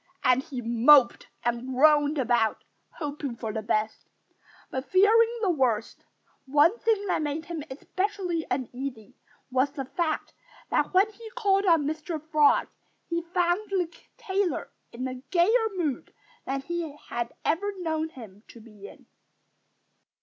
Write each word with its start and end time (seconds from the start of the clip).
And 0.23 0.41
he 0.41 0.63
moped 0.63 1.27
and 1.45 1.67
groaned 1.75 2.17
about, 2.17 2.63
hoping 2.89 3.35
for 3.35 3.53
the 3.53 3.61
best, 3.61 4.09
but 4.71 4.89
fearing 4.89 5.37
the 5.43 5.51
worst. 5.51 6.05
One 6.47 6.79
thing 6.79 7.05
that 7.05 7.21
made 7.21 7.45
him 7.45 7.63
especially 7.69 8.43
uneasy 8.49 9.13
was 9.51 9.69
the 9.71 9.85
fact 9.85 10.33
that 10.71 10.91
when 10.91 11.07
he 11.11 11.29
called 11.35 11.67
on 11.67 11.85
Mr. 11.85 12.19
Frog 12.31 12.67
he 13.11 13.21
found 13.21 13.69
the 13.69 13.95
tailor 14.17 14.71
in 14.91 15.07
a 15.07 15.21
gayer 15.29 15.69
mood 15.75 16.11
than 16.47 16.61
he 16.61 16.97
had 17.11 17.31
ever 17.45 17.71
known 17.77 18.09
him 18.09 18.41
to 18.47 18.59
be 18.59 18.87
in. 18.87 19.05